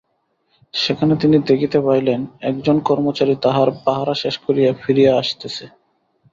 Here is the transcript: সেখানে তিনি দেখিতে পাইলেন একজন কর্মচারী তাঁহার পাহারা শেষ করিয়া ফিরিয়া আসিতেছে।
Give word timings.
সেখানে 0.73 1.13
তিনি 1.15 1.37
দেখিতে 1.49 1.77
পাইলেন 1.79 2.19
একজন 2.41 2.75
কর্মচারী 2.79 3.33
তাঁহার 3.43 3.69
পাহারা 3.85 4.13
শেষ 4.23 4.35
করিয়া 4.37 4.71
ফিরিয়া 4.81 5.11
আসিতেছে। 5.17 5.65